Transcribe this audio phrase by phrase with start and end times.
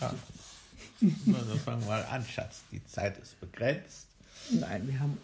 [0.00, 0.14] Ja.
[1.00, 2.62] Dann fangen wir mal an, Schatz.
[2.72, 4.06] Die Zeit ist begrenzt.
[4.50, 5.18] Nein, wir haben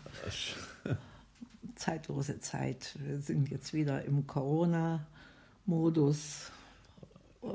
[1.77, 2.97] zeitlose Zeit.
[2.99, 5.05] Wir sind jetzt wieder im Corona-Modus,
[7.43, 7.47] äh,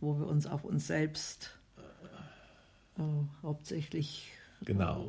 [0.00, 1.50] wo wir uns auf uns selbst
[2.98, 3.02] äh,
[3.42, 4.30] hauptsächlich
[4.64, 5.06] genau.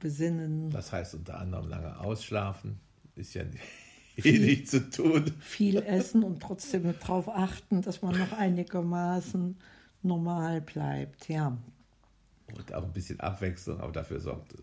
[0.00, 0.70] besinnen.
[0.70, 2.78] Das heißt unter anderem lange ausschlafen.
[3.14, 3.44] Ist ja
[4.16, 5.32] viel, nicht zu tun.
[5.40, 9.56] Viel essen und trotzdem darauf achten, dass man noch einigermaßen
[10.06, 11.56] normal bleibt, ja.
[12.56, 14.54] Und auch ein bisschen Abwechslung, aber dafür sorgt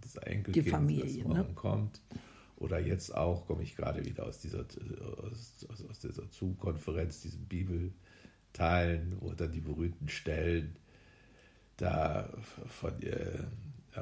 [0.00, 1.46] das Enkelkind, Die Familie, das ne?
[1.54, 2.00] kommt.
[2.56, 4.66] Oder jetzt auch komme ich gerade wieder aus dieser,
[5.22, 10.76] aus, aus dieser Zoom-Konferenz, diesen Bibelteilen, wo dann die berühmten Stellen
[11.76, 12.28] da
[12.66, 13.44] von äh,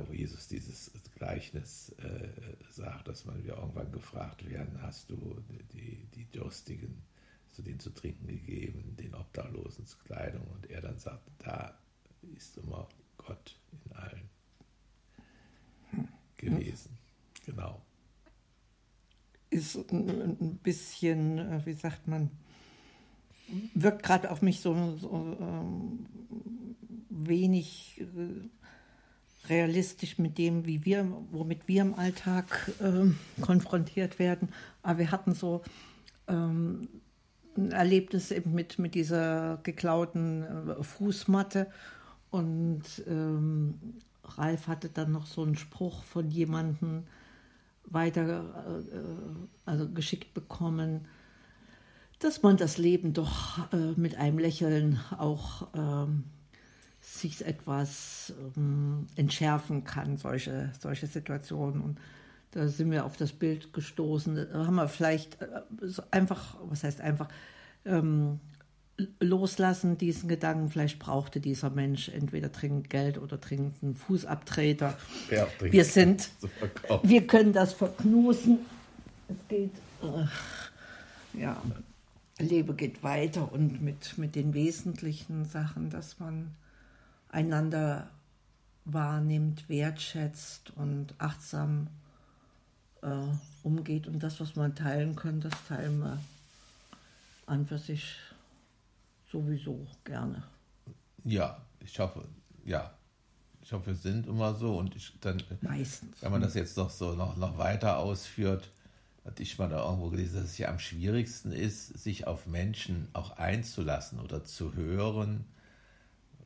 [0.06, 2.28] wo Jesus dieses Gleichnis äh,
[2.70, 5.36] sagt, dass man wir irgendwann gefragt werden, hast du
[5.72, 7.02] die, die Durstigen
[7.58, 11.76] zu denen zu trinken gegeben, den Obdachlosen zur Kleidung und er dann sagt, da
[12.36, 14.30] ist immer Gott in allen
[16.36, 16.96] gewesen.
[17.44, 17.82] Genau.
[19.50, 22.30] Ist ein bisschen, äh, wie sagt man,
[23.74, 26.06] wirkt gerade auf mich so, so ähm,
[27.10, 34.50] wenig äh, realistisch mit dem, wie wir, womit wir im Alltag äh, konfrontiert werden.
[34.84, 35.64] Aber wir hatten so
[36.28, 36.88] ähm,
[37.70, 41.66] Erlebnis eben mit, mit dieser geklauten äh, Fußmatte
[42.30, 43.74] und ähm,
[44.24, 47.04] Ralf hatte dann noch so einen Spruch von jemandem
[47.84, 48.98] weiter äh,
[49.64, 51.06] also geschickt bekommen,
[52.18, 56.24] dass man das Leben doch äh, mit einem Lächeln auch ähm,
[57.00, 61.80] sich etwas ähm, entschärfen kann, solche, solche Situationen.
[61.80, 61.98] Und
[62.58, 64.34] da sind wir auf das Bild gestoßen.
[64.34, 65.46] Da haben wir vielleicht äh,
[66.10, 67.28] einfach, was heißt einfach,
[67.84, 68.40] ähm,
[69.20, 70.68] loslassen diesen Gedanken.
[70.68, 74.98] Vielleicht brauchte dieser Mensch entweder dringend Geld oder dringend einen Fußabtreter.
[75.30, 76.30] Ja, wir sind,
[77.04, 78.58] wir können das verknusen.
[79.28, 81.62] Es geht, äh, ja,
[82.40, 86.56] Lebe geht weiter und mit, mit den wesentlichen Sachen, dass man
[87.28, 88.10] einander
[88.84, 91.86] wahrnimmt, wertschätzt und achtsam
[93.02, 93.22] äh,
[93.62, 94.06] umgeht.
[94.06, 96.18] Und das, was man teilen kann, das teilen wir
[97.46, 98.16] an für sich
[99.30, 100.42] sowieso gerne.
[101.24, 102.24] Ja, ich hoffe,
[102.64, 102.92] ja.
[103.62, 106.22] Ich hoffe, wir sind immer so und ich dann, Meistens.
[106.22, 108.70] wenn man das jetzt noch so noch, noch weiter ausführt,
[109.26, 113.08] hatte ich mal da irgendwo gelesen, dass es ja am schwierigsten ist, sich auf Menschen
[113.12, 115.44] auch einzulassen oder zu hören,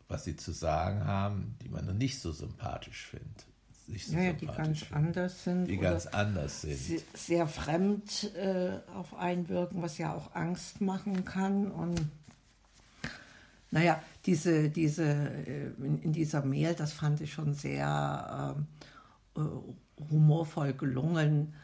[0.09, 3.47] was sie zu sagen haben, die man nicht so sympathisch findet.
[3.89, 5.67] So naja, die ganz anders sind.
[5.67, 6.79] Die ganz anders sind.
[6.79, 11.71] Sehr, sehr fremd äh, auf einwirken, was ja auch Angst machen kann.
[11.71, 12.01] Und
[13.71, 15.05] naja, diese, diese,
[15.79, 18.57] in, in dieser Mail, das fand ich schon sehr
[19.37, 19.41] äh,
[20.11, 21.55] humorvoll gelungen,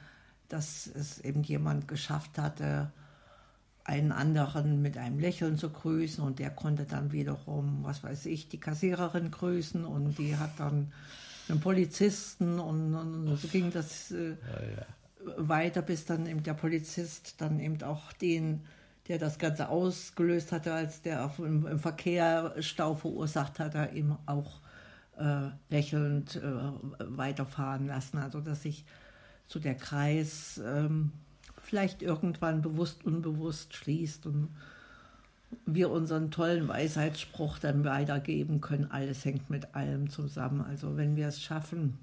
[0.48, 2.90] dass es eben jemand geschafft hatte,
[3.84, 8.48] einen anderen mit einem Lächeln zu grüßen und der konnte dann wiederum, was weiß ich,
[8.48, 10.92] die Kassiererin grüßen und die hat dann
[11.48, 15.34] einen Polizisten und, und so ging das äh, ja, ja.
[15.36, 18.62] weiter, bis dann eben der Polizist dann eben auch den,
[19.08, 23.92] der das Ganze ausgelöst hatte, als der auf, im, im Verkehr Stau verursacht hat, er
[23.92, 24.60] eben auch
[25.18, 26.40] äh, lächelnd äh,
[26.98, 28.18] weiterfahren lassen.
[28.18, 28.84] Also dass sich
[29.46, 31.12] so der Kreis ähm,
[31.56, 34.54] vielleicht irgendwann bewusst, unbewusst schließt und
[35.66, 38.90] wir unseren tollen Weisheitsspruch dann weitergeben können.
[38.90, 40.60] Alles hängt mit allem zusammen.
[40.60, 41.98] Also wenn wir es schaffen,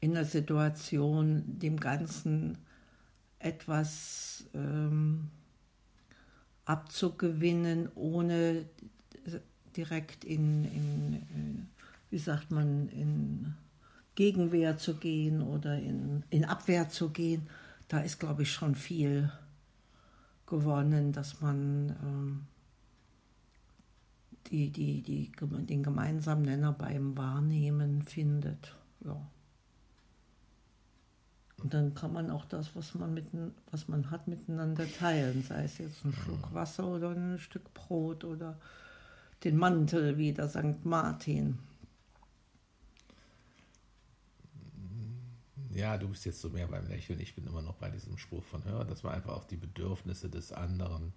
[0.00, 2.58] in der Situation dem Ganzen
[3.38, 5.28] etwas ähm,
[6.64, 8.64] abzugewinnen, ohne
[9.76, 11.68] direkt in, in,
[12.10, 13.54] wie sagt man, in
[14.14, 17.48] Gegenwehr zu gehen oder in, in Abwehr zu gehen,
[17.88, 19.30] da ist, glaube ich, schon viel
[20.52, 22.46] gewonnen, dass man ähm,
[24.48, 25.32] die, die, die,
[25.66, 28.76] den gemeinsamen Nenner beim Wahrnehmen findet.
[29.02, 29.16] Ja.
[31.62, 33.26] Und dann kann man auch das, was man, mit,
[33.70, 38.24] was man hat, miteinander teilen, sei es jetzt ein Schluck Wasser oder ein Stück Brot
[38.24, 38.58] oder
[39.44, 40.84] den Mantel wie der St.
[40.84, 41.58] Martin.
[45.74, 48.44] Ja, du bist jetzt so mehr beim Lächeln, ich bin immer noch bei diesem Spruch
[48.44, 51.12] von Hör, dass man einfach auch die Bedürfnisse des anderen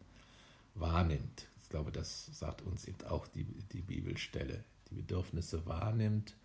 [0.76, 1.48] wahrnimmt.
[1.62, 4.64] Ich glaube, das sagt uns eben auch die, die Bibelstelle.
[4.92, 6.36] Die Bedürfnisse wahrnimmt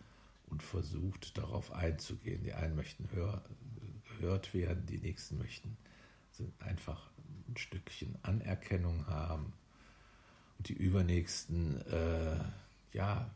[0.47, 2.43] und versucht darauf einzugehen.
[2.43, 3.45] Die einen möchten hör,
[4.19, 5.77] gehört werden, die nächsten möchten
[6.61, 7.11] einfach
[7.49, 9.53] ein Stückchen Anerkennung haben
[10.59, 12.39] Und die übernächsten, äh,
[12.93, 13.31] ja,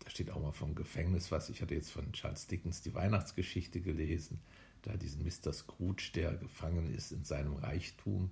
[0.00, 1.48] da steht auch mal vom Gefängnis was.
[1.50, 4.40] Ich hatte jetzt von Charles Dickens die Weihnachtsgeschichte gelesen,
[4.82, 5.52] da diesen Mr.
[5.52, 8.30] Scrooge, der gefangen ist in seinem Reichtum,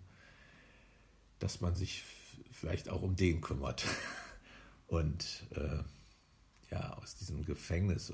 [1.39, 2.03] dass man sich
[2.51, 3.87] vielleicht auch um den kümmert.
[4.87, 5.83] Und äh,
[6.71, 8.13] ja, aus diesem Gefängnis,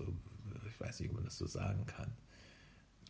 [0.68, 2.12] ich weiß nicht, ob man das so sagen kann,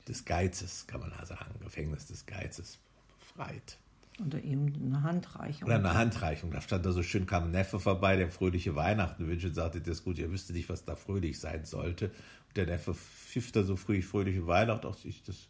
[0.07, 2.79] des Geizes, kann man da sagen, Gefängnis des Geizes
[3.19, 3.79] befreit.
[4.25, 5.67] Oder ihm eine Handreichung.
[5.67, 6.53] Oder eine Handreichung.
[6.53, 9.81] Da stand da so schön, kam ein Neffe vorbei, der fröhliche Weihnachten wünscht und sagte,
[9.81, 12.07] das ist gut, ihr wüsste nicht, was da fröhlich sein sollte.
[12.49, 14.87] Und der Neffe pfiff da so fröhlich, fröhliche Weihnachten.
[14.87, 15.49] Auch ich, das,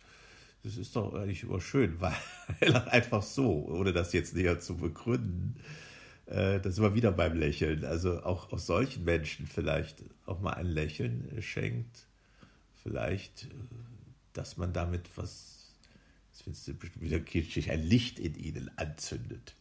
[0.63, 2.15] das ist doch eigentlich immer schön, weil
[2.89, 5.57] einfach so, ohne das jetzt näher zu begründen,
[6.25, 7.85] äh, das immer wieder beim Lächeln.
[7.85, 12.07] Also auch aus solchen Menschen vielleicht auch mal ein Lächeln schenkt.
[12.83, 13.49] Vielleicht, äh,
[14.33, 15.64] dass man damit was
[16.35, 19.55] das findest du bestimmt wieder kitschig, ein Licht in ihnen anzündet.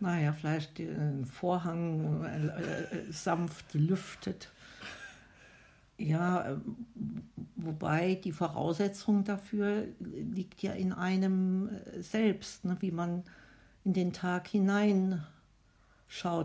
[0.00, 4.50] Naja, vielleicht den Vorhang äh, äh, sanft lüftet.
[5.98, 6.56] Ja, äh,
[7.56, 11.68] wobei die Voraussetzung dafür liegt ja in einem
[12.00, 13.24] selbst, ne, wie man
[13.84, 15.26] in den Tag hineinschaut.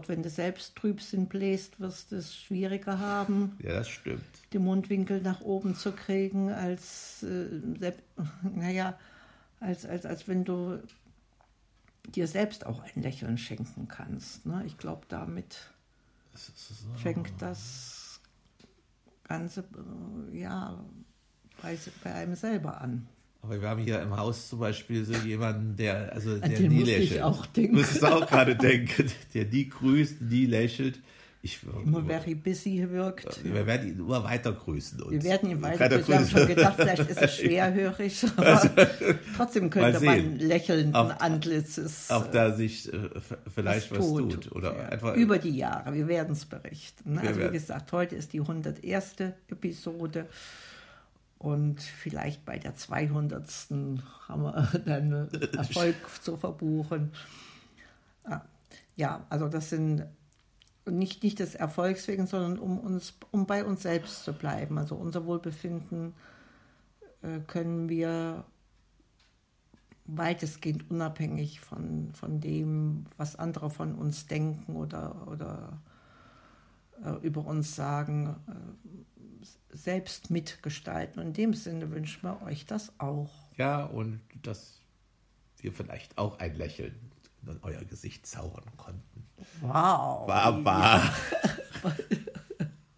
[0.09, 3.57] Wenn du selbst Trübsinn bläst, wirst du es schwieriger haben.
[3.63, 4.23] Ja, das stimmt.
[4.51, 7.93] Den Mundwinkel nach oben zu kriegen, als, äh,
[8.43, 8.97] naja,
[9.61, 10.79] als, als, als wenn du
[12.13, 14.45] dir selbst auch ein Lächeln schenken kannst.
[14.45, 14.63] Ne?
[14.65, 15.71] Ich glaube, damit
[16.33, 16.73] so.
[16.97, 18.19] fängt das
[19.23, 19.61] Ganze
[20.33, 20.83] äh, ja,
[21.61, 23.07] bei, bei einem selber an.
[23.43, 26.83] Aber wir haben hier im Haus zum Beispiel so jemanden, der, also der den nie
[26.83, 27.11] lächelt.
[27.11, 27.77] Ich auch denken.
[27.77, 30.99] Musst du auch gerade denken, der nie grüßt, nie lächelt.
[31.43, 33.43] Ich, immer very busy wirkt.
[33.43, 34.99] Wir werden ihn immer weiter grüßen.
[35.09, 36.07] wir werden ihn weiter grüßen.
[36.07, 38.69] Wir haben schon gedacht, vielleicht ist es schwerhörig, aber also,
[39.35, 42.11] trotzdem könnte man lächelnden auf, Antlitzes.
[42.11, 43.09] Auf da sich äh,
[43.53, 44.43] vielleicht was tut.
[44.43, 44.89] tut oder ja.
[44.89, 47.17] einfach, Über die Jahre, wir werden es berichten.
[47.17, 49.15] Also wie gesagt, heute ist die 101.
[49.49, 50.27] Episode.
[51.39, 53.43] Und vielleicht bei der 200.
[54.27, 55.27] haben wir dann
[55.57, 57.13] Erfolg zu verbuchen.
[58.25, 58.41] Ah,
[58.95, 60.05] ja, also das sind
[60.97, 64.77] nicht, nicht des Erfolgs wegen, sondern um, uns, um bei uns selbst zu bleiben.
[64.77, 66.13] Also unser Wohlbefinden
[67.21, 68.45] äh, können wir
[70.05, 75.81] weitestgehend unabhängig von, von dem, was andere von uns denken oder, oder
[77.03, 81.19] äh, über uns sagen, äh, selbst mitgestalten.
[81.21, 83.31] Und in dem Sinne wünschen wir euch das auch.
[83.57, 84.81] Ja, und dass
[85.59, 86.95] wir vielleicht auch ein Lächeln
[87.45, 89.10] in euer Gesicht zaubern konnten.
[89.61, 91.01] 哇哦爸爸。